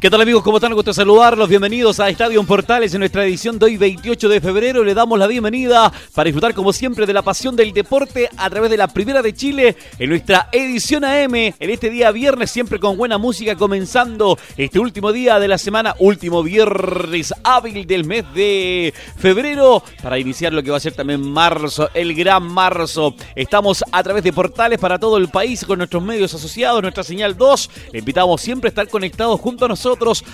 [0.00, 0.44] ¿Qué tal amigos?
[0.44, 0.72] ¿Cómo están?
[0.74, 1.48] Gusto saludarlos.
[1.48, 4.84] Bienvenidos a Estadio Portales en nuestra edición de hoy 28 de febrero.
[4.84, 8.70] Le damos la bienvenida para disfrutar como siempre de la pasión del deporte a través
[8.70, 12.96] de la Primera de Chile en nuestra edición AM en este día viernes siempre con
[12.96, 18.94] buena música comenzando este último día de la semana, último viernes hábil del mes de
[19.16, 23.16] febrero para iniciar lo que va a ser también marzo, el gran marzo.
[23.34, 27.36] Estamos a través de portales para todo el país con nuestros medios asociados, nuestra señal
[27.36, 27.70] 2.
[27.94, 29.87] Le invitamos siempre a estar conectados junto a nosotros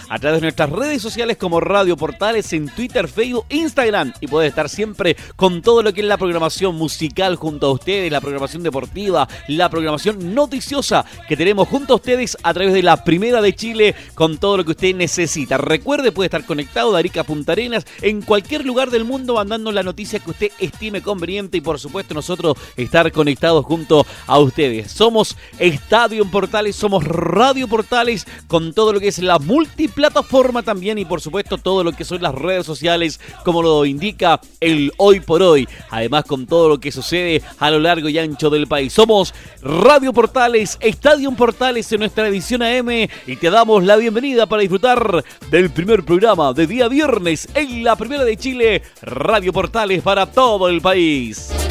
[0.08, 4.48] a través de nuestras redes sociales como Radio Portales en Twitter, Facebook, Instagram y puede
[4.48, 8.64] estar siempre con todo lo que es la programación musical junto a ustedes, la programación
[8.64, 13.54] deportiva, la programación noticiosa que tenemos junto a ustedes a través de la Primera de
[13.54, 15.56] Chile con todo lo que usted necesita.
[15.56, 19.84] Recuerde, puede estar conectado de Arica Punta Arenas en cualquier lugar del mundo mandando la
[19.84, 24.90] noticia que usted estime conveniente y por supuesto nosotros estar conectados junto a ustedes.
[24.90, 31.04] Somos Estadio Portales, somos Radio Portales con todo lo que es la multiplataforma también y
[31.04, 35.42] por supuesto todo lo que son las redes sociales como lo indica el hoy por
[35.42, 35.68] hoy.
[35.90, 38.92] Además con todo lo que sucede a lo largo y ancho del país.
[38.92, 42.90] Somos Radio Portales, Estadio Portales en nuestra edición AM
[43.26, 47.96] y te damos la bienvenida para disfrutar del primer programa de día viernes en la
[47.96, 51.63] primera de Chile, Radio Portales para todo el país.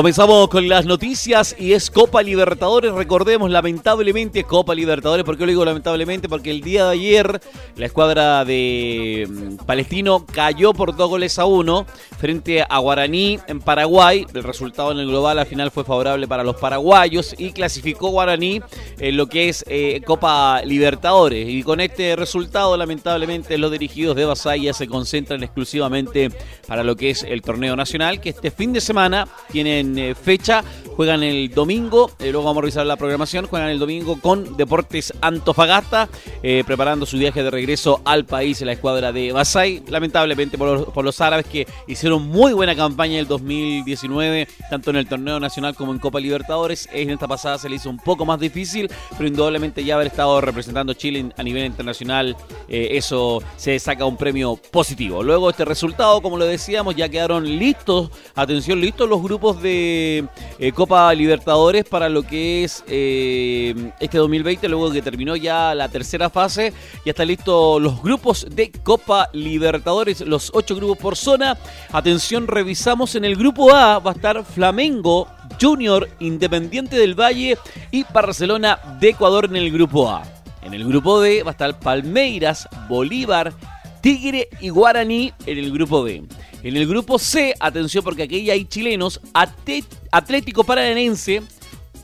[0.00, 2.90] Comenzamos con las noticias y es Copa Libertadores.
[2.90, 5.26] Recordemos, lamentablemente, Copa Libertadores.
[5.26, 6.26] ¿Por qué lo digo lamentablemente?
[6.26, 7.40] Porque el día de ayer
[7.76, 11.84] la escuadra de mm, Palestino cayó por dos goles a uno
[12.18, 14.24] frente a Guaraní en Paraguay.
[14.32, 18.62] El resultado en el global al final fue favorable para los paraguayos y clasificó Guaraní
[18.98, 21.46] en lo que es eh, Copa Libertadores.
[21.46, 26.30] Y con este resultado, lamentablemente, los dirigidos de Basaya se concentran exclusivamente
[26.66, 29.28] para lo que es el torneo nacional, que este fin de semana
[29.98, 30.64] eh, fecha.
[30.96, 33.46] Juegan el domingo, eh, luego vamos a revisar la programación.
[33.46, 36.10] Juegan el domingo con Deportes Antofagasta,
[36.42, 39.82] eh, preparando su viaje de regreso al país en la escuadra de Basay.
[39.88, 45.06] Lamentablemente por los, árabes que hicieron muy buena campaña en el 2019, tanto en el
[45.06, 46.88] torneo nacional como en Copa Libertadores.
[46.92, 50.40] En esta pasada se le hizo un poco más difícil, pero indudablemente ya haber estado
[50.40, 52.36] representando Chile a nivel internacional,
[52.68, 55.22] eso se saca un premio positivo.
[55.22, 60.72] Luego este resultado, como lo decíamos, ya quedaron listos, atención, listos los grupos de eh,
[60.74, 66.30] Copa Libertadores para lo que es eh, este 2020, luego que terminó ya la tercera
[66.30, 66.72] fase.
[67.04, 71.56] Ya están listos los grupos de Copa Libertadores, los ocho grupos por zona.
[71.92, 75.28] Atención, revisamos en el grupo A, va a estar Flamengo,
[75.60, 77.58] Junior, Independiente del Valle
[77.90, 80.22] y Barcelona de Ecuador en el grupo A.
[80.62, 83.52] En el grupo B va a estar Palmeiras, Bolívar,
[84.00, 86.24] Tigre y Guaraní en el grupo B.
[86.62, 89.20] En el grupo C, atención porque aquí hay chilenos,
[90.12, 91.42] Atlético Paranense,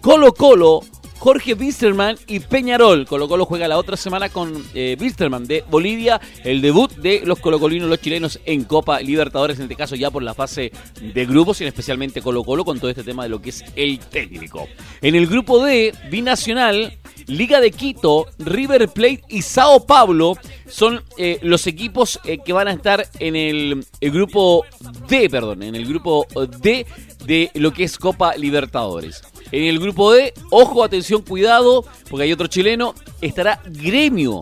[0.01, 0.83] Colo Colo,
[1.19, 3.07] Jorge Wisterman y Peñarol.
[3.07, 7.89] Colo Colo juega la otra semana con eh, de Bolivia, el debut de los colocolinos,
[7.89, 11.65] los chilenos en Copa Libertadores, en este caso ya por la fase de grupos y
[11.65, 14.69] especialmente Colo Colo con todo este tema de lo que es el técnico.
[15.01, 20.37] En el grupo D, Binacional, Liga de Quito, River Plate y Sao Paulo
[20.69, 24.65] son eh, los equipos eh, que van a estar en el, el, grupo
[25.09, 26.27] D, perdón, en el grupo
[26.61, 26.87] D
[27.25, 29.23] de lo que es Copa Libertadores.
[29.53, 34.41] En el grupo D, ojo, atención, cuidado, porque hay otro chileno, estará Gremio,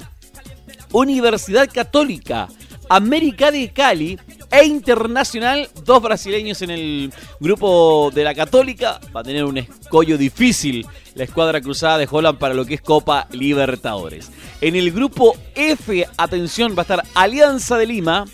[0.92, 2.48] Universidad Católica,
[2.88, 4.18] América de Cali
[4.50, 9.00] e Internacional, dos brasileños en el grupo de la Católica.
[9.14, 12.80] Va a tener un escollo difícil la escuadra cruzada de Holland para lo que es
[12.80, 14.30] Copa Libertadores.
[14.60, 18.24] En el grupo F, atención, va a estar Alianza de Lima,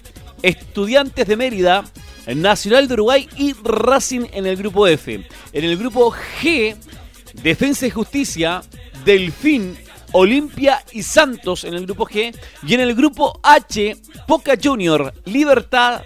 [0.43, 1.85] Estudiantes de Mérida,
[2.35, 5.27] Nacional de Uruguay y Racing en el grupo F.
[5.53, 6.77] En el grupo G,
[7.43, 8.63] Defensa y Justicia,
[9.05, 9.77] Delfín,
[10.13, 12.37] Olimpia y Santos en el grupo G.
[12.67, 13.97] Y en el grupo H,
[14.27, 16.03] Poca Junior, Libertad,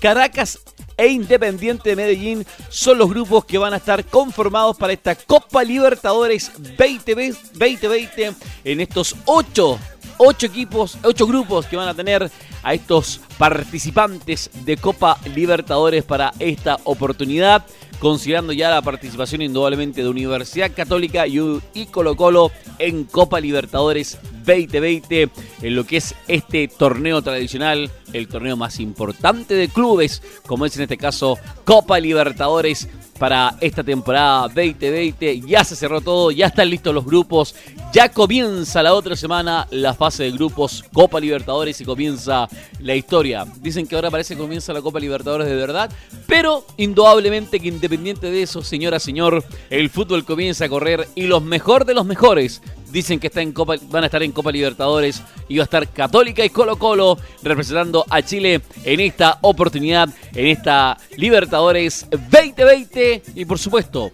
[0.00, 0.60] Caracas
[0.96, 5.62] e Independiente de Medellín son los grupos que van a estar conformados para esta Copa
[5.62, 8.34] Libertadores 2020
[8.64, 9.78] en estos ocho,
[10.18, 12.30] ocho equipos, ocho grupos que van a tener
[12.62, 17.64] a estos participantes de Copa Libertadores para esta oportunidad
[17.98, 24.18] considerando ya la participación indudablemente de Universidad Católica y, Colo Colo en Copa Libertadores
[24.48, 25.28] 2020,
[25.62, 30.76] en lo que es este torneo tradicional, el torneo más importante de clubes, como es
[30.76, 35.40] en este caso Copa Libertadores para esta temporada 2020.
[35.40, 37.54] Ya se cerró todo, ya están listos los grupos,
[37.92, 42.48] ya comienza la otra semana la fase de grupos Copa Libertadores y comienza
[42.80, 43.44] la historia.
[43.60, 45.90] Dicen que ahora parece que comienza la Copa Libertadores de verdad,
[46.26, 51.42] pero indudablemente que independiente de eso, señora, señor, el fútbol comienza a correr y los
[51.42, 55.22] mejor de los mejores dicen que está en Copa, van a estar en Copa Libertadores
[55.48, 60.46] y va a estar Católica y Colo Colo representando a Chile en esta oportunidad, en
[60.46, 64.10] esta Libertadores 2020 y por supuesto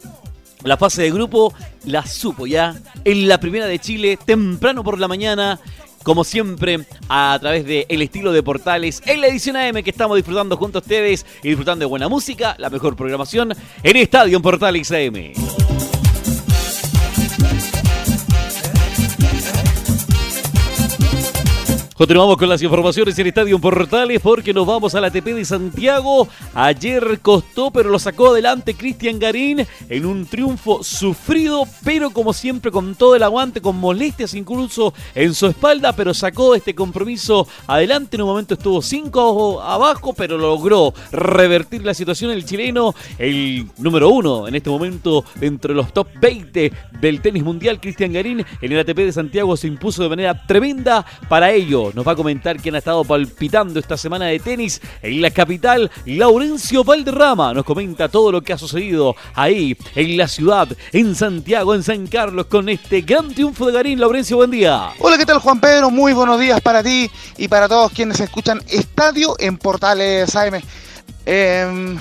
[0.64, 1.52] la fase de grupo
[1.84, 2.74] la supo ya
[3.04, 5.60] en la primera de Chile temprano por la mañana
[6.04, 10.16] como siempre, a través de El Estilo de Portales, en la edición AM que estamos
[10.16, 14.92] disfrutando junto a ustedes y disfrutando de buena música, la mejor programación en Estadio Portales
[14.92, 15.63] AM.
[21.96, 26.26] Continuamos con las informaciones en Estadio Portales porque nos vamos a la ATP de Santiago.
[26.52, 32.72] Ayer costó, pero lo sacó adelante Cristian Garín en un triunfo sufrido, pero como siempre
[32.72, 38.16] con todo el aguante, con molestias incluso en su espalda, pero sacó este compromiso adelante.
[38.16, 44.08] En un momento estuvo 5 abajo, pero logró revertir la situación el chileno, el número
[44.08, 47.80] uno en este momento entre los top 20 del tenis mundial.
[47.80, 52.06] Cristian Garín en el ATP de Santiago se impuso de manera tremenda para ello nos
[52.06, 55.90] va a comentar quién ha estado palpitando esta semana de tenis en la capital.
[56.06, 61.74] Laurencio Valderrama nos comenta todo lo que ha sucedido ahí en la ciudad, en Santiago,
[61.74, 64.00] en San Carlos, con este gran triunfo de Garín.
[64.00, 64.90] Laurencio, buen día.
[64.98, 65.90] Hola, ¿qué tal Juan Pedro?
[65.90, 70.60] Muy buenos días para ti y para todos quienes escuchan Estadio en Portales AM.
[71.26, 71.98] Em,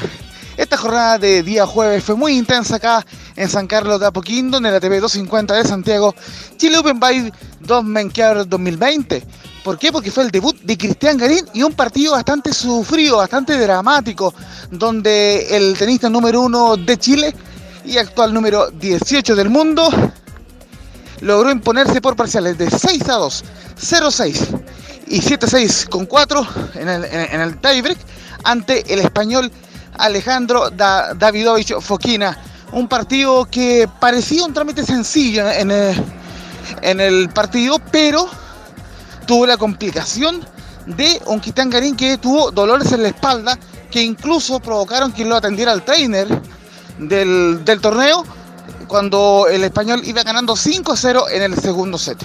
[0.58, 3.06] esta jornada de día jueves fue muy intensa acá
[3.36, 6.14] en San Carlos de Apoquindo, en la TV 250 de Santiago,
[6.58, 9.24] Chile Open by 2 Menkear 2020.
[9.64, 9.92] ¿Por qué?
[9.92, 14.34] Porque fue el debut de Cristian Garín y un partido bastante sufrido, bastante dramático,
[14.70, 17.34] donde el tenista número uno de Chile
[17.86, 19.90] y actual número 18 del mundo
[21.22, 23.44] logró imponerse por parciales de 6 a 2,
[23.80, 24.62] 0-6
[25.08, 27.98] y 7-6 con 4 en el, en el tiebreak
[28.44, 29.50] ante el español
[29.98, 32.38] Alejandro Davidovich Foquina.
[32.74, 36.04] Un partido que parecía un trámite sencillo en el,
[36.82, 38.28] en el partido, pero
[39.26, 40.46] tuvo la complicación
[40.86, 43.58] de un Kitán Garín que tuvo dolores en la espalda
[43.90, 46.28] que incluso provocaron que lo atendiera al trainer
[46.98, 48.26] del, torneo
[48.88, 52.18] cuando el español iba ganando 5-0 en el segundo set.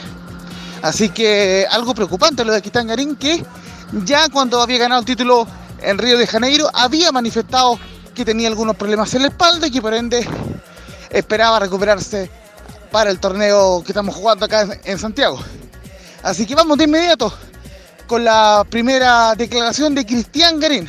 [0.82, 3.44] Así que algo preocupante lo de Kitán Garín que
[4.04, 5.46] ya cuando había ganado el título
[5.80, 7.78] en Río de Janeiro había manifestado
[8.14, 10.26] que tenía algunos problemas en la espalda y que por ende
[11.10, 12.30] esperaba recuperarse
[12.90, 15.38] para el torneo que estamos jugando acá en Santiago.
[16.22, 17.32] Así que vamos de inmediato
[18.06, 20.88] con la primera declaración de Cristian Garín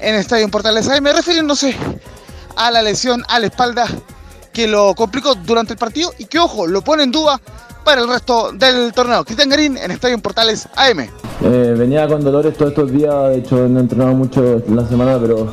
[0.00, 1.76] en Estadio Portales AM, refiriéndose
[2.56, 3.86] a la lesión a la espalda
[4.52, 7.40] que lo complicó durante el partido y que, ojo, lo pone en duda
[7.84, 9.24] para el resto del torneo.
[9.24, 11.00] Cristian Garín en Estadio Portales AM.
[11.00, 15.18] Eh, venía con dolores todos estos días, de hecho no he entrenado mucho la semana,
[15.20, 15.52] pero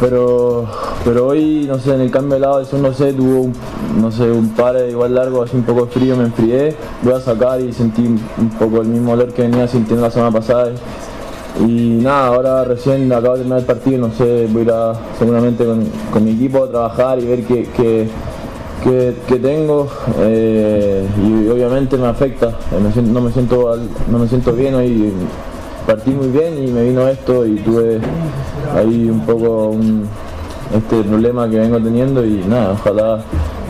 [0.00, 0.66] pero
[1.04, 3.52] pero hoy no sé en el cambio de lado eso no sé tuvo un,
[4.00, 7.60] no sé un par igual largo así un poco frío me enfrié voy a sacar
[7.60, 10.72] y sentí un poco el mismo olor que venía sintiendo la semana pasada.
[11.60, 15.64] Y nada ahora recién acabo de terminar el partido no sé voy a ir seguramente
[15.64, 18.08] con, mi equipo a trabajar y ver qué,
[19.42, 19.88] tengo
[20.20, 23.76] eh, y obviamente me afecta eh, no me siento
[24.08, 25.12] no me siento bien hoy
[25.88, 27.98] partí muy bien y me vino esto y tuve
[28.76, 29.74] ahí un poco
[30.74, 33.24] este problema que vengo teniendo y nada, ojalá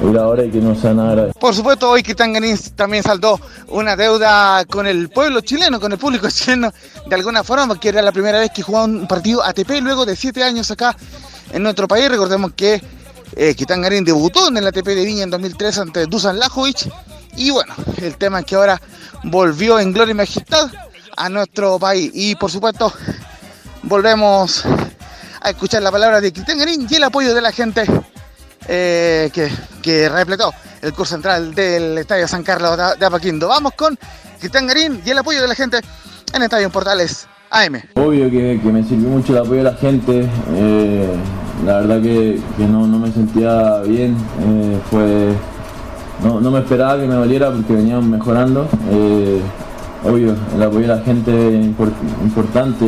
[0.05, 1.33] ir ahora y que no sea nada grave.
[1.39, 5.99] Por supuesto, hoy Cristian Garín también saldó una deuda con el pueblo chileno, con el
[5.99, 6.73] público chileno,
[7.07, 10.17] de alguna forma, porque era la primera vez que jugaba un partido ATP luego de
[10.17, 10.97] siete años acá
[11.53, 12.09] en nuestro país.
[12.09, 12.83] Recordemos que
[13.37, 13.55] eh,
[14.05, 16.91] debutó en el ATP de Viña en 2003 ante Dusan Lajovic.
[17.37, 17.73] Y bueno,
[18.03, 18.83] el tema es que ahora
[19.23, 20.69] volvió en gloria y majestad
[21.19, 22.11] a nuestro país.
[22.15, 22.93] Y por supuesto,
[23.83, 24.65] volvemos
[25.41, 27.85] a escuchar la palabra de Cristian Garín y el apoyo de la gente
[28.67, 29.51] eh, que,
[29.83, 33.49] que, repletó el curso central del Estadio San Carlos de, Apaquindo.
[33.49, 33.99] Vamos con
[34.39, 35.81] Cristian Garín y el apoyo de la gente
[36.33, 37.83] en Estadio Portales AM.
[37.95, 40.29] Obvio que, me sirvió mucho el apoyo de la gente.
[40.55, 41.15] Eh,
[41.65, 44.17] la verdad que, no, me sentía bien.
[44.41, 45.33] Eh, fue
[46.23, 48.69] no, no, me esperaba que me doliera porque veníamos mejorando
[50.05, 51.31] obvio, el apoyo de la gente
[52.23, 52.87] importante,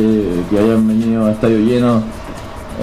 [0.49, 2.03] que hayan venido a estadio lleno,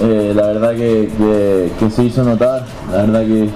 [0.00, 3.50] eh, la verdad que, se hizo notar, la verdad que,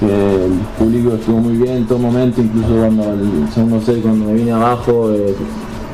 [0.00, 4.32] el público estuvo muy bien en todo momento, incluso cuando el segundo set, cuando me
[4.32, 5.36] vine abajo, eh,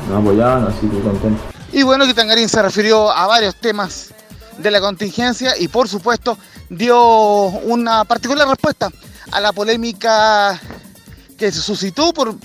[0.09, 1.41] me apoyaban, así que contento.
[1.73, 4.13] Y bueno, que Tangarín se refirió a varios temas
[4.57, 6.37] de la contingencia y por supuesto
[6.69, 6.97] dio
[7.65, 8.89] una particular respuesta
[9.31, 10.59] a la polémica
[11.37, 12.35] que se suscitó por,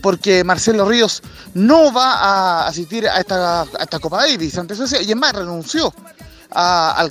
[0.00, 1.22] porque Marcelo Ríos
[1.54, 3.66] no va a asistir a esta,
[4.00, 5.92] Copa Davis antes y más renunció
[6.50, 7.06] a,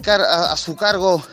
[0.55, 1.23] su cargo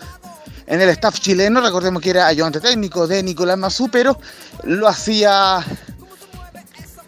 [0.66, 4.18] en el staff chileno, recordemos que era ayudante técnico de Nicolás Mazú, pero
[4.64, 5.64] lo hacía,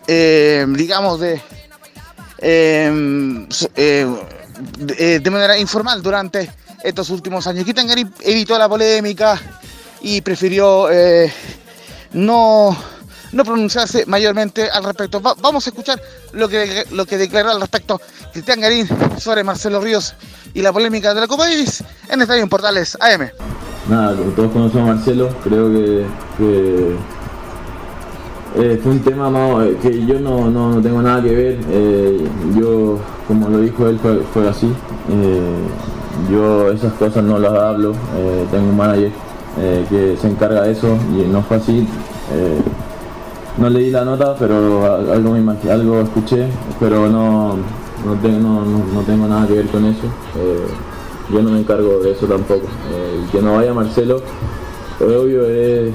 [0.07, 1.41] eh, digamos, de,
[2.39, 6.51] eh, eh, de manera informal durante
[6.83, 7.65] estos últimos años.
[7.65, 9.41] Kitangari evitó la polémica
[10.03, 10.89] y prefirió
[12.13, 12.77] no,
[13.33, 15.21] no pronunciarse mayormente al respecto.
[15.21, 16.01] vamos a escuchar
[16.33, 18.01] lo que, lo que declaró al respecto
[18.33, 20.15] Cristian Garín sobre Marcelo Ríos
[20.55, 23.31] y la polémica de la Copa Davis en Estadio Portales AM.
[23.89, 26.97] Nada, todos conocemos a Marcelo, creo que,
[28.59, 29.31] eh, fue un tema
[29.65, 31.59] eh, que yo no, tengo nada que ver.
[31.71, 32.27] Eh,
[32.59, 34.73] yo, como lo dijo él, fue, así.
[36.31, 37.93] yo esas cosas no las hablo.
[38.51, 39.13] tengo un manager
[39.89, 41.87] que se encarga de eso y no fue así.
[43.59, 46.49] No leí la nota, pero algo, me algo escuché,
[46.79, 47.57] pero no,
[48.05, 50.07] no tengo, no, tengo nada que ver con eso.
[50.37, 50.67] Eh,
[51.33, 52.67] yo no me encargo de eso tampoco.
[52.93, 54.23] Eh, que no vaya Marcelo,
[55.01, 55.93] obvio es,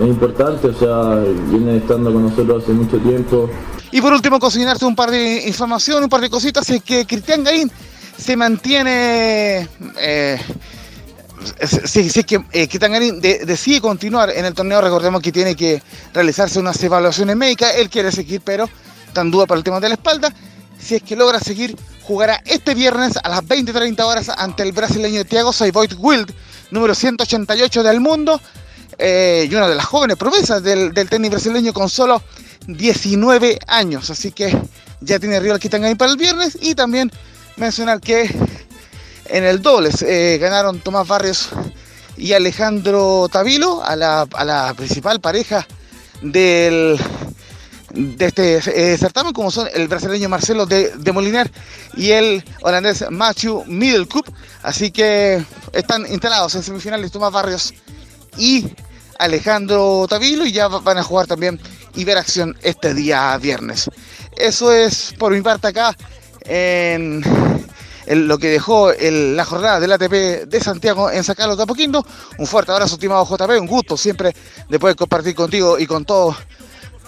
[0.00, 3.48] importante, o sea, viene estando con nosotros hace mucho tiempo.
[3.92, 7.44] Y por último, cocinarse un par de información, un par de cositas, es que Cristian
[7.44, 7.70] Garín
[8.16, 9.68] se mantiene...
[10.00, 10.38] Eh,
[11.84, 15.82] si, es que eh, Garín decide continuar en el torneo, recordemos que tiene que
[16.12, 18.68] realizarse unas evaluaciones médicas, él quiere seguir, pero
[19.12, 20.34] tan duda para el tema de la espalda
[20.84, 25.24] si es que logra seguir, jugará este viernes a las 20.30 horas ante el brasileño
[25.24, 26.32] Thiago Seibold Wild,
[26.70, 28.40] número 188 del mundo,
[28.98, 32.22] eh, y una de las jóvenes promesas del, tenis brasileño con solo
[32.66, 34.10] 19 años.
[34.10, 34.56] Así que
[35.00, 36.58] ya tiene rival ahí para el viernes.
[36.60, 37.10] Y también
[37.56, 38.28] mencionar que
[39.26, 41.50] en el dobles eh, ganaron Tomás Barrios
[42.16, 45.66] y Alejandro Tavilo a la principal pareja
[46.22, 46.98] del
[47.94, 51.50] de este eh, certamen, como son el brasileño Marcelo de, de, Molinar
[51.96, 54.26] y el holandés Matthew Middelkoop.
[54.62, 57.72] Así que están instalados en semifinales Tomás Barrios
[58.36, 58.66] y
[59.18, 61.60] Alejandro Tavilo y ya van a jugar también
[61.94, 63.88] y ver acción este día viernes.
[64.36, 65.96] Eso es por mi parte acá
[66.40, 67.22] en,
[68.06, 72.04] lo que dejó la jornada del ATP de Santiago en San Carlos de Apoquindo.
[72.38, 74.34] Un fuerte abrazo, estimado JP, un gusto siempre
[74.68, 76.36] de poder compartir contigo y con todos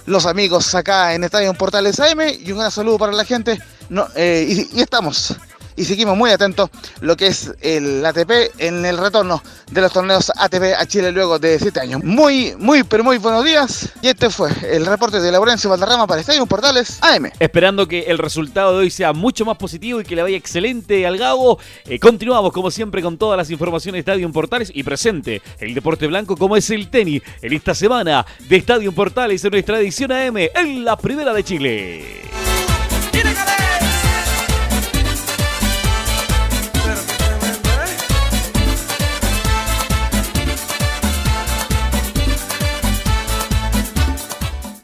[0.07, 3.61] los amigos acá en Estadio Portales AM y un gran saludo para la gente.
[3.88, 5.37] No, eh, y, estamos
[5.76, 10.33] y seguimos muy atentos lo que es el ATP en el retorno de los torneos
[10.35, 12.02] ATP a Chile luego de 7 años.
[12.02, 13.90] Muy, muy, pero muy buenos días.
[14.02, 17.30] Y este fue el reporte de Laurencio Valderrama para Estadio Portales AM.
[17.38, 21.06] Esperando que el resultado de hoy sea mucho más positivo y que le vaya excelente
[21.06, 21.59] al Gago.
[21.85, 26.06] Eh, continuamos como siempre con todas las informaciones de Estadio Portales y presente el deporte
[26.06, 30.37] blanco como es el tenis en esta semana de Estadio Portales en nuestra edición AM
[30.37, 32.04] en la primera de Chile.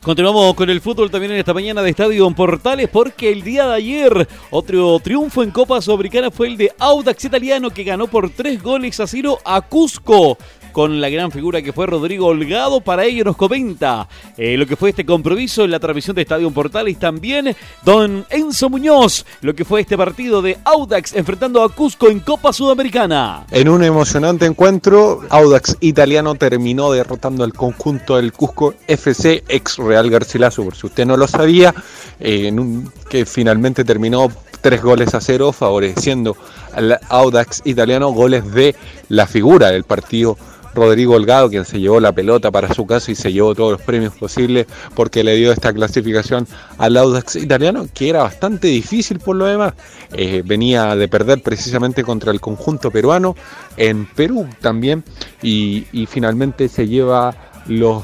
[0.02, 3.74] Continuamos con el fútbol también en esta mañana de Estadio Portales porque el día de
[3.74, 8.60] ayer otro triunfo en Copa Sudamericana fue el de Audax Italiano que ganó por tres
[8.60, 10.36] goles a cero a Cusco
[10.72, 12.80] con la gran figura que fue Rodrigo Holgado.
[12.80, 16.50] Para ello nos comenta eh, lo que fue este compromiso en la transmisión de Estadio
[16.50, 16.98] Portales.
[16.98, 22.20] También don Enzo Muñoz, lo que fue este partido de Audax enfrentando a Cusco en
[22.20, 23.46] Copa Sudamericana.
[23.50, 30.10] En un emocionante encuentro, Audax italiano terminó derrotando al conjunto del Cusco FC ex Real
[30.10, 31.74] Garcilaso, por si usted no lo sabía,
[32.18, 36.36] eh, en un, que finalmente terminó tres goles a cero, favoreciendo
[36.72, 38.74] al Audax italiano, goles de
[39.08, 40.38] la figura del partido
[40.74, 43.82] Rodrigo Holgado, quien se llevó la pelota para su casa y se llevó todos los
[43.82, 46.46] premios posibles porque le dio esta clasificación
[46.78, 49.74] al Audax italiano, que era bastante difícil por lo demás.
[50.12, 53.34] Eh, venía de perder precisamente contra el conjunto peruano
[53.76, 55.04] en Perú también
[55.42, 57.34] y, y finalmente se lleva
[57.66, 58.02] los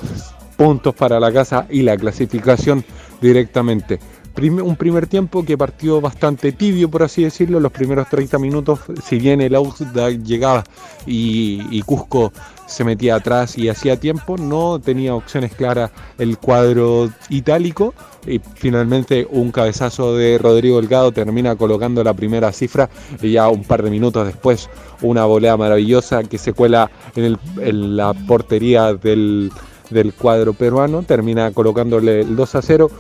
[0.57, 2.85] puntos para la casa y la clasificación
[3.21, 4.01] directamente.
[4.39, 7.61] Un primer tiempo que partió bastante tibio, por así decirlo.
[7.61, 10.65] Los primeros 30 minutos, si bien el Audax llegaba
[11.07, 12.33] y, Cusco
[12.67, 17.95] se metía atrás y hacía tiempo, no tenía opciones claras el cuadro itálico
[18.27, 22.91] y finalmente un cabezazo de Rodrigo Delgado termina colocando la primera cifra
[23.23, 24.69] y ya un par de minutos después
[25.01, 29.51] una volea maravillosa que se cuela en, en la portería del,
[29.91, 32.91] del cuadro peruano, termina colocándole el 2 a 0,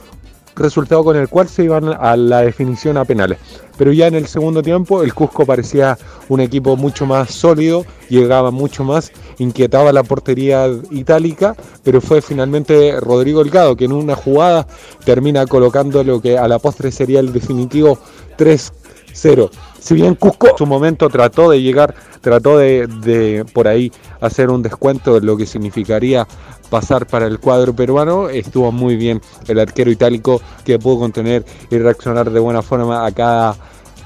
[0.59, 3.38] resultado con el cual se iban a la definición a penales.
[3.77, 5.97] Pero ya en el segundo tiempo el Cusco parecía
[6.29, 12.99] un equipo mucho más sólido, llegaba mucho más, inquietaba la portería itálica, pero fue finalmente
[13.00, 14.67] Rodrigo Delgado que en una jugada
[15.05, 17.99] termina colocando lo que a la postre sería el definitivo
[18.37, 19.50] 3-0.
[19.79, 24.61] Si bien Cusco en su momento trató de llegar, trató de por ahí hacer un
[24.61, 26.27] descuento de lo que significaría
[26.71, 28.29] pasar para el cuadro peruano.
[28.29, 33.13] Estuvo muy bien el arquero itálico que pudo contener y reaccionar de buena forma a
[33.13, 33.57] cada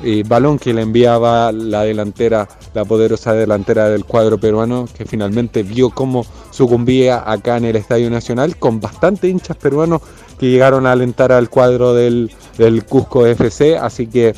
[0.05, 5.63] eh, balón que le enviaba la delantera, la poderosa delantera del cuadro peruano, que finalmente
[5.63, 10.03] vio cómo sucumbía acá en el Estadio Nacional, con bastante hinchas peruanos
[10.39, 13.77] que llegaron a alentar al cuadro del, del Cusco FC.
[13.77, 14.35] Así que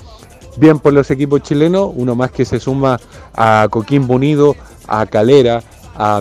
[0.59, 3.01] bien por los equipos chilenos, uno más que se suma
[3.35, 4.55] a Coquimbo Unido,
[4.87, 5.63] a Calera,
[5.97, 6.21] a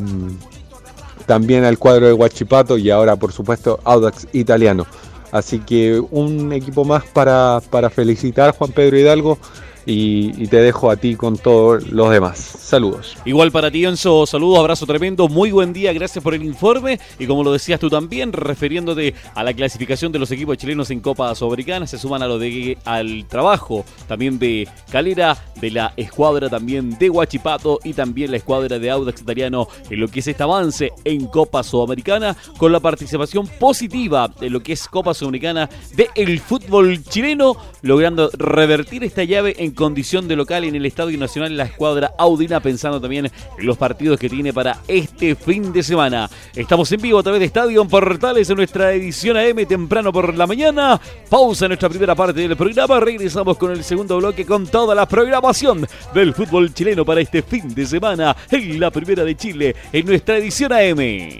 [1.25, 4.85] también al cuadro de Huachipato y ahora por supuesto Audax italiano.
[5.31, 9.39] Así que un equipo más para, para felicitar Juan Pedro Hidalgo
[9.85, 12.37] y, te dejo a ti con todos los demás.
[12.37, 13.17] Saludos.
[13.25, 17.25] Igual para ti, Enzo, saludos, abrazo tremendo, muy buen día, gracias por el informe y
[17.25, 21.33] como lo decías tú también, refiriéndote a la clasificación de los equipos chilenos en Copa
[21.33, 26.97] Sudamericana, se suman a lo de al trabajo también de Calera, de la escuadra también
[26.97, 30.91] de Huachipato y también la escuadra de Audax Italiano en lo que es este avance
[31.03, 36.39] en Copa Sudamericana con la participación positiva de lo que es Copa Sudamericana del el
[36.39, 41.63] fútbol chileno, logrando revertir esta llave en condición de local en el Estadio Nacional la
[41.63, 46.29] escuadra Audina, pensando también en los partidos que tiene para este fin de semana.
[46.55, 50.47] Estamos en vivo a través de Estadio Portales en nuestra edición AM temprano por la
[50.47, 50.99] mañana.
[51.29, 52.99] Pausa nuestra primera parte del programa.
[52.99, 57.73] Regresamos con el segundo bloque con toda la programación del fútbol chileno para este fin
[57.73, 61.39] de semana en la primera de Chile en nuestra edición AM.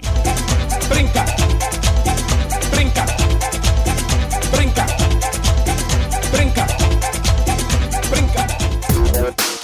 [0.90, 1.53] Brinca.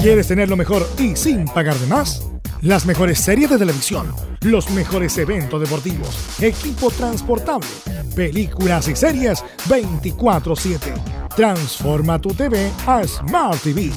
[0.00, 2.26] ¿Quieres tener lo mejor y sin pagar de más?
[2.62, 4.10] Las mejores series de televisión,
[4.40, 7.68] los mejores eventos deportivos, equipo transportable,
[8.16, 10.94] películas y series 24/7.
[11.36, 13.90] Transforma tu TV a Smart TV.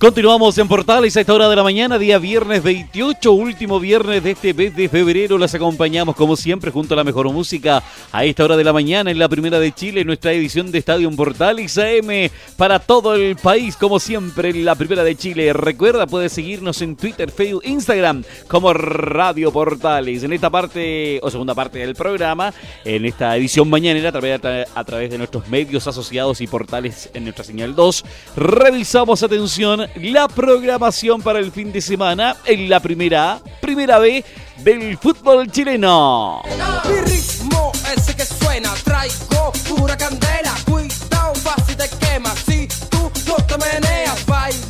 [0.00, 4.30] Continuamos en Portales a esta hora de la mañana, día viernes 28, último viernes de
[4.30, 5.36] este mes de febrero.
[5.36, 9.10] Las acompañamos como siempre junto a la mejor música a esta hora de la mañana
[9.10, 13.36] en la primera de Chile, nuestra edición de Estadio en Portales AM para todo el
[13.36, 15.52] país, como siempre en la primera de Chile.
[15.52, 20.22] Recuerda, puedes seguirnos en Twitter, Facebook, Instagram como Radio Portales.
[20.22, 22.54] En esta parte o segunda parte del programa,
[22.86, 24.40] en esta edición mañanera a través,
[24.74, 28.02] a través de nuestros medios asociados y portales en nuestra señal 2,
[28.34, 34.24] revisamos atención la programación para el fin de semana en la primera primera B
[34.58, 36.42] del fútbol chileno.
[36.88, 40.49] Mi ritmo ese que suena, traigo pura candela,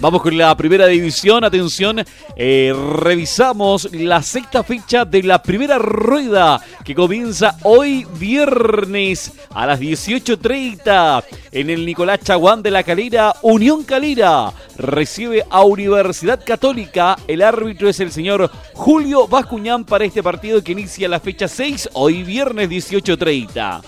[0.01, 1.45] Vamos con la primera división.
[1.45, 9.67] Atención, eh, revisamos la sexta fecha de la primera rueda que comienza hoy viernes a
[9.67, 13.35] las 18.30 en el Nicolás Chaguán de la Calera.
[13.43, 17.17] Unión Calera recibe a Universidad Católica.
[17.29, 21.91] El árbitro es el señor Julio Bascuñán para este partido que inicia la fecha 6,
[21.93, 23.83] hoy viernes 18.30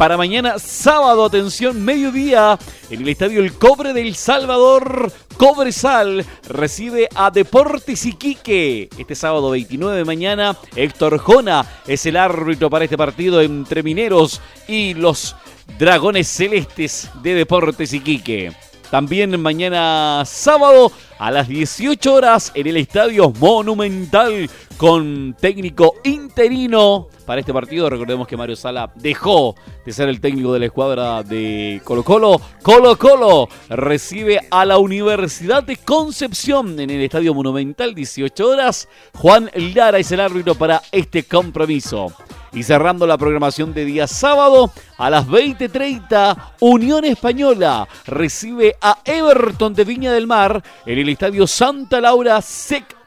[0.00, 2.58] para mañana sábado, atención, mediodía,
[2.90, 5.12] en el estadio El Cobre del Salvador.
[5.36, 8.88] Cobresal recibe a Deportes Iquique.
[8.98, 14.40] Este sábado 29 de mañana, Héctor Jona es el árbitro para este partido entre Mineros
[14.68, 15.36] y los
[15.78, 18.52] Dragones Celestes de Deportes Iquique.
[18.90, 27.42] También mañana sábado a las 18 horas en el Estadio Monumental con técnico interino para
[27.42, 27.88] este partido.
[27.88, 29.54] Recordemos que Mario Sala dejó
[29.86, 32.40] de ser el técnico de la escuadra de Colo Colo.
[32.60, 38.88] Colo Colo recibe a la Universidad de Concepción en el Estadio Monumental, 18 horas.
[39.14, 42.12] Juan Lara es el árbitro para este compromiso.
[42.52, 49.72] Y cerrando la programación de día sábado, a las 20.30, Unión Española recibe a Everton
[49.72, 52.99] de Viña del Mar en el Estadio Santa Laura SEC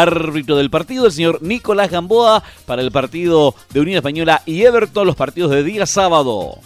[0.00, 5.06] árbitro del partido, el señor Nicolás Gamboa, para el partido de Unión Española y Everton,
[5.06, 6.58] los partidos de día sábado.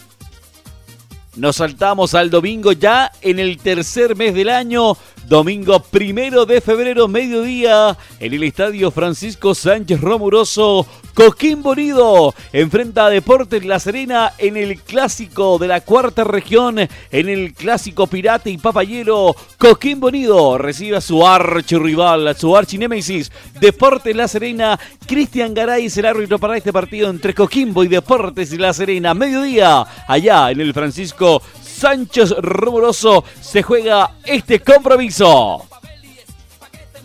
[1.37, 7.07] Nos saltamos al domingo ya en el tercer mes del año, domingo primero de febrero,
[7.07, 14.55] mediodía, en el estadio Francisco Sánchez Romuroso, Coquimbo Unido enfrenta a Deportes La Serena en
[14.55, 19.35] el clásico de la cuarta región, en el clásico Pirata y Papayero.
[19.57, 24.79] Coquimbo Unido recibe a su archirrival, a su archinémesis, Deportes La Serena.
[25.05, 29.13] Cristian Garay es el árbitro para este partido entre Coquimbo y Deportes La Serena.
[29.13, 31.41] Mediodía, allá en el Francisco
[31.81, 35.65] Sánchez Rumoroso se juega este compromiso.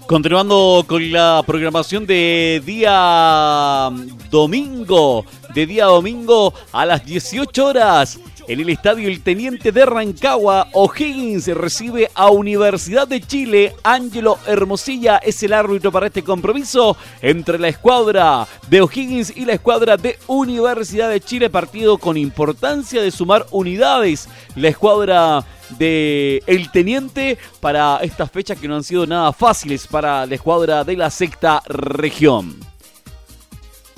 [0.07, 3.89] Continuando con la programación de día
[4.31, 8.21] domingo, de día domingo a las 18 horas.
[8.49, 13.75] En el estadio El Teniente de Rancagua, O'Higgins recibe a Universidad de Chile.
[13.83, 19.55] Ángelo Hermosilla es el árbitro para este compromiso entre la escuadra de O'Higgins y la
[19.55, 21.51] escuadra de Universidad de Chile.
[21.51, 24.29] Partido con importancia de sumar unidades.
[24.55, 30.25] La escuadra de El Teniente para estas fechas que no han sido nada fáciles para
[30.25, 32.55] la escuadra de la sexta región.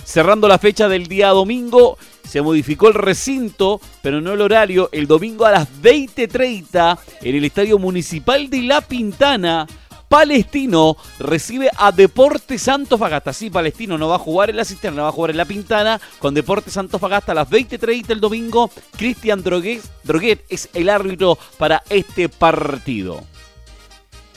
[0.05, 1.99] Cerrando la fecha del día domingo,
[2.29, 4.89] se modificó el recinto, pero no el horario.
[4.93, 9.67] El domingo a las 20.30 en el Estadio Municipal de La Pintana.
[10.09, 13.33] Palestino recibe a Deportes Antofagasta.
[13.33, 16.01] Sí, Palestino no va a jugar en la cisterna, va a jugar en la Pintana
[16.19, 18.71] con Deportes Antofagasta a las 20.30 el domingo.
[18.97, 23.23] Cristian Droguet, Droguet es el árbitro para este partido.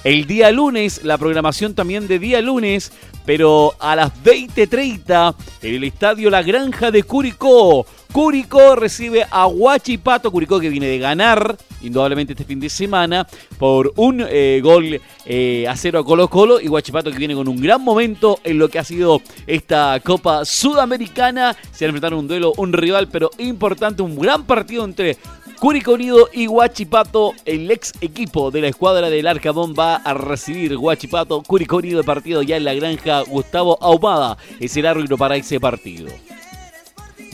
[0.03, 2.91] El día lunes, la programación también de día lunes,
[3.25, 7.85] pero a las 20.30 en el estadio La Granja de Curicó.
[8.11, 13.25] Curicó recibe a Huachipato, Curicó que viene de ganar, indudablemente este fin de semana,
[13.57, 17.47] por un eh, gol eh, a cero a Colo Colo y Huachipato que viene con
[17.47, 21.55] un gran momento en lo que ha sido esta Copa Sudamericana.
[21.71, 25.17] Se enfrentaron un duelo, un rival, pero importante, un gran partido entre
[25.61, 30.75] Curicó Unido y Huachipato, el ex equipo de la escuadra del Arcabón va a recibir
[30.75, 31.43] Huachipato.
[31.43, 33.10] Curicó Unido partido ya en la granja.
[33.19, 36.07] Gustavo Ahumada es el árbitro para ese partido.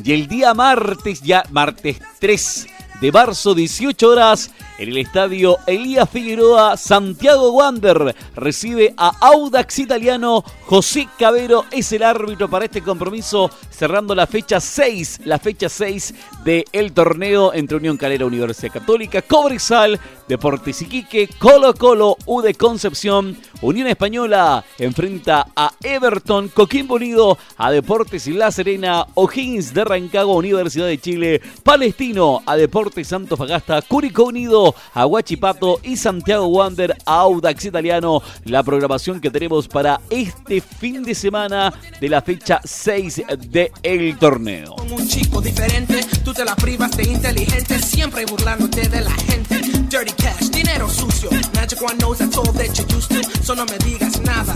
[0.03, 2.67] Y el día martes, ya martes 3
[3.01, 10.43] de marzo, 18 horas, en el estadio Elías Figueroa, Santiago Wander recibe a Audax Italiano.
[10.65, 16.13] José Cabero es el árbitro para este compromiso, cerrando la fecha 6, la fecha 6
[16.43, 23.37] del torneo entre Unión Calera, Universidad Católica, Cobresal, Deportes Iquique, Colo Colo, U de Concepción,
[23.61, 30.87] Unión Española enfrenta a Everton, Coquimbo Unido, a Deportes La Serena, O'Higgins de Rancagua, Universidad
[30.87, 37.19] de Chile, Palestino, a Deportes Santo Fagasta, Curicó Unido, a Huachipato y Santiago Wander, a
[37.21, 38.21] Audax Italiano.
[38.45, 44.75] La programación que tenemos para este fin de semana de la fecha 6 del torneo.
[44.75, 49.76] Con un chico diferente, tú te la privas de inteligente, siempre burlándote de la gente.
[49.89, 51.29] Dirty cash, dinero sucio.
[51.55, 54.53] Magic one knows that's all that you used to, me digas nada.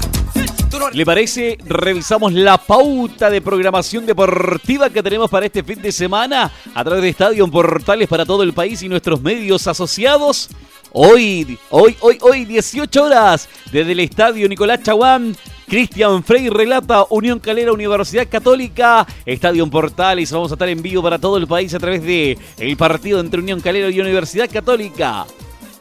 [0.94, 1.58] ¿Le parece?
[1.66, 7.02] Revisamos la pauta de programación deportiva que tenemos para este fin de semana a través
[7.04, 10.50] de Estadio Portales para todo el país y nuestros medios asociados.
[10.92, 15.38] Hoy, hoy, hoy, hoy, 18 horas desde el Estadio Nicolás Chaguán.
[15.72, 20.30] Cristian Frey relata Unión Calera Universidad Católica, Estadio Portales.
[20.30, 23.40] Vamos a estar en vivo para todo el país a través de el partido entre
[23.40, 25.26] Unión Calera y Universidad Católica.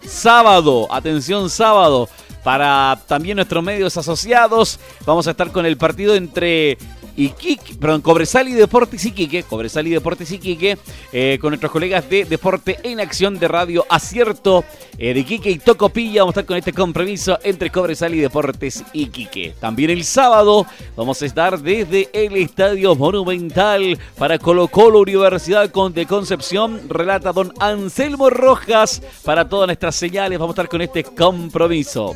[0.06, 2.08] Sábado, atención sábado,
[2.44, 4.78] para también nuestros medios asociados.
[5.04, 6.78] Vamos a estar con el partido entre
[7.16, 10.78] Iquique, perdón, Cobresal y Deportes Iquique, Cobresal y Deportes Iquique,
[11.12, 14.64] eh, con nuestros colegas de Deporte en Acción de Radio Acierto
[14.98, 16.22] eh, de Iquique y Tocopilla.
[16.22, 19.54] Vamos a estar con este compromiso entre Cobresal y Deportes Iquique.
[19.60, 26.06] También el sábado vamos a estar desde el Estadio Monumental para Colo Colo Universidad de
[26.06, 26.88] Concepción.
[26.88, 30.38] Relata don Anselmo Rojas para todas nuestras señales.
[30.38, 32.14] Vamos a estar con este compromiso.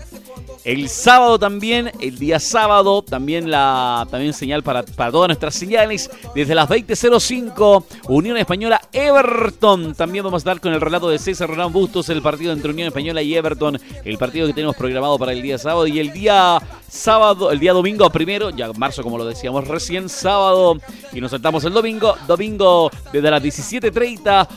[0.64, 6.10] El sábado también, el día sábado, también la también señal para, para todas nuestras señales.
[6.34, 9.94] Desde las 20.05, Unión Española Everton.
[9.94, 12.88] También vamos a estar con el relato de César Ronald Bustos, el partido entre Unión
[12.88, 15.86] Española y Everton, el partido que tenemos programado para el día sábado.
[15.86, 20.78] Y el día sábado, el día domingo primero, ya marzo como lo decíamos recién, sábado,
[21.12, 24.48] y nos saltamos el domingo, domingo desde las 17.30.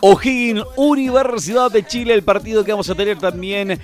[0.00, 3.80] O'Higgins, Universidad de Chile, el partido que vamos a tener también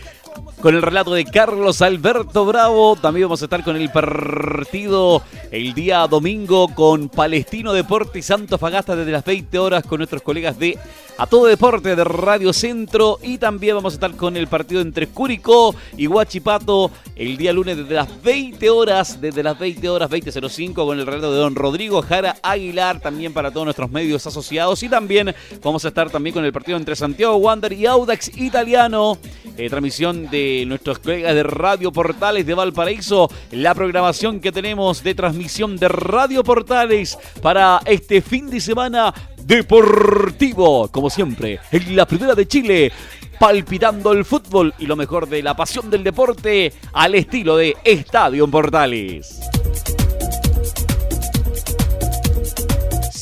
[0.63, 2.95] con el relato de Carlos Alberto Bravo.
[2.95, 8.59] También vamos a estar con el partido el día domingo con Palestino Deporte y Santo
[8.59, 10.79] Fagasta desde las 20 horas con nuestros colegas de
[11.19, 13.19] A Todo Deporte de Radio Centro.
[13.23, 17.77] Y también vamos a estar con el partido entre Curicó y Huachipato el día lunes
[17.77, 22.03] desde las 20 horas, desde las 20 horas 20.05 con el relato de don Rodrigo
[22.03, 24.81] Jara Aguilar también para todos nuestros medios asociados.
[24.85, 29.19] Y también vamos a estar también con el partido entre Santiago Wander y Audax Italiano.
[29.57, 35.15] Eh, transmisión de nuestros colegas de Radio Portales de Valparaíso, la programación que tenemos de
[35.15, 39.13] transmisión de Radio Portales para este fin de semana
[39.45, 42.93] deportivo, como siempre, en la primera de Chile,
[43.39, 48.49] palpitando el fútbol y lo mejor de la pasión del deporte al estilo de Estadio
[48.49, 49.52] Portales.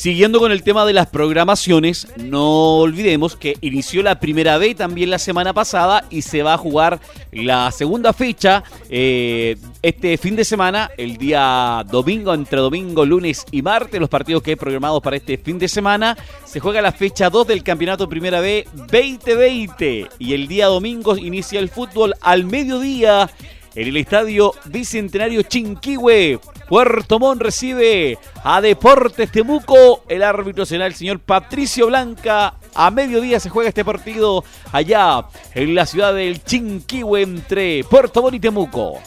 [0.01, 5.11] Siguiendo con el tema de las programaciones, no olvidemos que inició la primera B también
[5.11, 6.99] la semana pasada y se va a jugar
[7.31, 13.61] la segunda fecha eh, este fin de semana, el día domingo, entre domingo, lunes y
[13.61, 16.17] martes, los partidos que he programado para este fin de semana.
[16.45, 21.59] Se juega la fecha 2 del Campeonato Primera B 2020 y el día domingo inicia
[21.59, 23.29] el fútbol al mediodía
[23.75, 26.39] en el estadio Bicentenario Chinquihue.
[26.67, 30.03] Puerto Montt recibe a Deportes Temuco.
[30.07, 32.55] El árbitro será el señor Patricio Blanca.
[32.73, 38.35] A mediodía se juega este partido allá en la ciudad del Chinquihue entre Puerto Montt
[38.35, 38.99] y Temuco.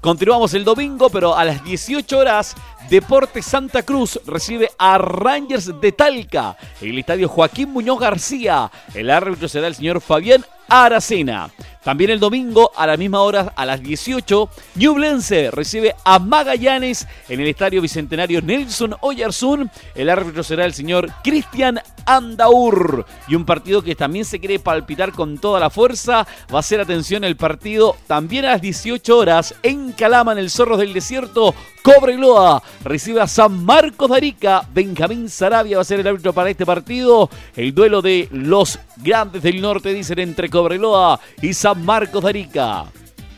[0.00, 2.54] Continuamos el domingo, pero a las 18 horas,
[2.90, 8.70] Deportes Santa Cruz recibe a Rangers de Talca en el estadio Joaquín Muñoz García.
[8.92, 11.50] El árbitro será el señor Fabián Aracena.
[11.84, 17.40] También el domingo, a la misma hora, a las 18, Ñublense recibe a Magallanes en
[17.40, 19.70] el estadio bicentenario Nelson Oyarzún.
[19.94, 23.04] El árbitro será el señor Cristian Andaur.
[23.28, 26.26] Y un partido que también se quiere palpitar con toda la fuerza.
[26.52, 30.50] Va a ser, atención, el partido también a las 18 horas en Calama, en el
[30.50, 31.54] Zorros del Desierto.
[31.82, 34.66] Cobreloa recibe a San Marcos de Arica.
[34.72, 37.28] Benjamín Sarabia va a ser el árbitro para este partido.
[37.54, 42.86] El duelo de los grandes del norte, dicen, entre Cobreloa y San Marcos Arica.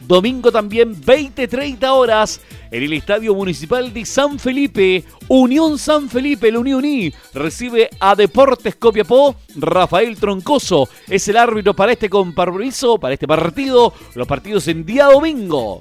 [0.06, 5.04] Domingo también 20-30 horas en el Estadio Municipal de San Felipe.
[5.28, 9.34] Unión San Felipe, el Unión I, recibe a Deportes Copiapó.
[9.56, 13.92] Rafael Troncoso es el árbitro para este compromiso, para este partido.
[14.14, 15.80] Los partidos en día domingo.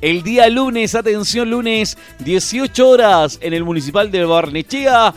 [0.00, 5.14] El día lunes, atención, lunes, 18 horas en el Municipal de Barnechea.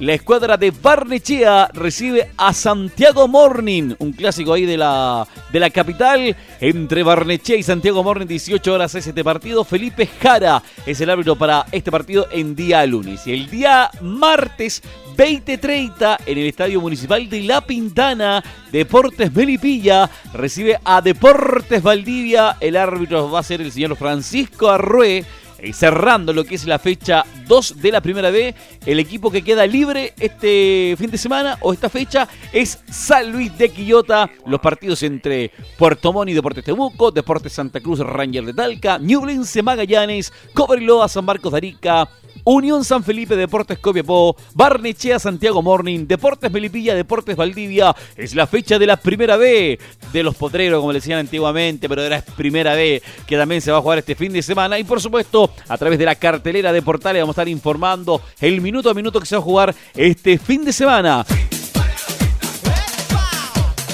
[0.00, 5.68] La escuadra de Barnechea recibe a Santiago Morning, un clásico ahí de la, de la
[5.68, 6.34] capital.
[6.58, 9.62] Entre Barnechea y Santiago Morning, 18 horas es este partido.
[9.62, 13.26] Felipe Jara es el árbitro para este partido en día lunes.
[13.26, 14.82] Y el día martes,
[15.18, 22.56] 20:30, en el Estadio Municipal de La Pintana, Deportes Melipilla recibe a Deportes Valdivia.
[22.58, 25.26] El árbitro va a ser el señor Francisco Arrué.
[25.62, 28.54] Y cerrando lo que es la fecha 2 de la primera B,
[28.86, 33.56] el equipo que queda libre este fin de semana o esta fecha es San Luis
[33.58, 34.30] de Quillota.
[34.46, 39.62] Los partidos entre Puerto Montt y Deportes Temuco, Deportes Santa Cruz, Ranger de Talca, Ñublense
[39.62, 42.08] Magallanes, Cobreloa, San Marcos de Arica,
[42.44, 47.94] Unión San Felipe, Deportes Copiapó, Barnechea, Santiago Morning, Deportes Melipilla, Deportes Valdivia.
[48.16, 49.78] Es la fecha de la primera B
[50.12, 53.78] de los potreros, como le decían antiguamente, pero era primera B que también se va
[53.78, 54.78] a jugar este fin de semana.
[54.78, 58.60] Y por supuesto, a través de la cartelera de Portales vamos a estar informando el
[58.60, 61.24] minuto a minuto que se va a jugar este fin de semana.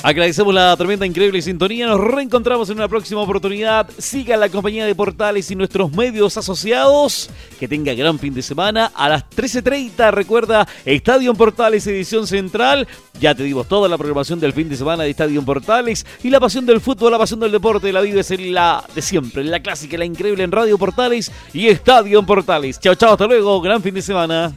[0.06, 1.88] Agradecemos la tremenda, increíble sintonía.
[1.88, 3.90] Nos reencontramos en una próxima oportunidad.
[3.98, 7.28] Siga la compañía de Portales y nuestros medios asociados.
[7.58, 8.92] Que tenga gran fin de semana.
[8.94, 12.86] A las 13.30, recuerda, Estadio en Portales, edición central.
[13.18, 16.06] Ya te dimos toda la programación del fin de semana de Estadio en Portales.
[16.22, 19.42] Y la pasión del fútbol, la pasión del deporte, la vida es la de siempre.
[19.42, 22.78] La clásica, la increíble en Radio Portales y Estadio en Portales.
[22.78, 23.60] Chao, chao, hasta luego.
[23.60, 24.54] Gran fin de semana.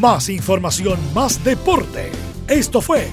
[0.00, 2.10] Más información, más deporte.
[2.48, 3.12] Esto fue